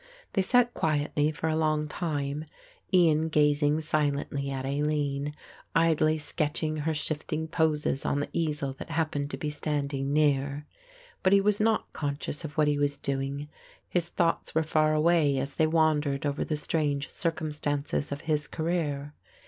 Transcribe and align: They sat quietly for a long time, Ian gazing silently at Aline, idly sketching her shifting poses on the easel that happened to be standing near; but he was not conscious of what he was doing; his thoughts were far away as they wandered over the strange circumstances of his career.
They 0.33 0.41
sat 0.41 0.73
quietly 0.73 1.29
for 1.31 1.47
a 1.47 1.55
long 1.55 1.87
time, 1.87 2.45
Ian 2.91 3.29
gazing 3.29 3.81
silently 3.81 4.49
at 4.49 4.65
Aline, 4.65 5.35
idly 5.75 6.17
sketching 6.17 6.77
her 6.77 6.93
shifting 6.95 7.47
poses 7.47 8.03
on 8.03 8.19
the 8.19 8.29
easel 8.33 8.73
that 8.79 8.89
happened 8.89 9.29
to 9.29 9.37
be 9.37 9.51
standing 9.51 10.11
near; 10.11 10.65
but 11.21 11.33
he 11.33 11.39
was 11.39 11.59
not 11.59 11.93
conscious 11.93 12.43
of 12.43 12.57
what 12.57 12.67
he 12.67 12.79
was 12.79 12.97
doing; 12.97 13.47
his 13.87 14.09
thoughts 14.09 14.55
were 14.55 14.63
far 14.63 14.95
away 14.95 15.37
as 15.37 15.53
they 15.53 15.67
wandered 15.67 16.25
over 16.25 16.43
the 16.43 16.55
strange 16.55 17.07
circumstances 17.11 18.11
of 18.11 18.21
his 18.21 18.47
career. 18.47 19.13